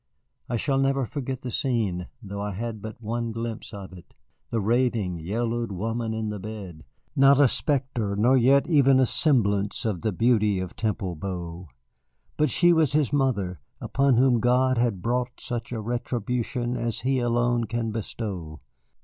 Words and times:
I 0.49 0.57
shall 0.57 0.79
never 0.79 1.05
forget 1.05 1.41
the 1.41 1.51
scene, 1.51 2.07
though 2.23 2.41
I 2.41 2.53
had 2.53 2.81
but 2.81 2.97
the 2.99 3.05
one 3.07 3.31
glimpse 3.31 3.71
of 3.71 3.93
it, 3.93 4.15
the 4.49 4.59
raving, 4.59 5.19
yellowed 5.19 5.71
woman 5.71 6.11
in 6.11 6.29
the 6.29 6.39
bed, 6.39 6.85
not 7.15 7.39
a 7.39 7.47
spectre 7.47 8.15
nor 8.15 8.35
yet 8.35 8.65
even 8.65 8.99
a 8.99 9.05
semblance 9.05 9.85
of 9.85 10.01
the 10.01 10.11
beauty 10.11 10.59
of 10.59 10.75
Temple 10.75 11.15
Bow. 11.15 11.67
But 12.35 12.49
she 12.49 12.73
was 12.73 12.93
his 12.93 13.13
mother, 13.13 13.59
upon 13.79 14.15
whom 14.15 14.39
God 14.39 14.79
had 14.79 15.03
brought 15.03 15.39
such 15.39 15.71
a 15.71 15.79
retribution 15.81 16.75
as 16.75 17.01
He 17.01 17.19
alone 17.19 17.65
can 17.65 17.91
bestow. 17.91 18.59